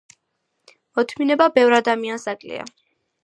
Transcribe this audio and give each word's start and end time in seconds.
მოთმინება 0.99 1.47
ბევრ 1.59 1.77
ადამიანს 1.79 2.27
აკლია. 2.35 2.65